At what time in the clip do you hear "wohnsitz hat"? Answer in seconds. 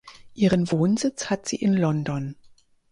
0.71-1.47